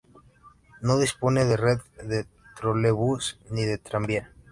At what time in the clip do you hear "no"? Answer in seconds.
0.81-0.97